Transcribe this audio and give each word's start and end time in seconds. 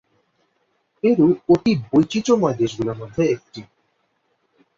Peru 1.03 1.27
অতিবৈচিত্র্যময় 1.49 2.55
দেশগুলির 2.61 2.99
মধ্যে 3.01 3.23
একটি। 3.35 3.61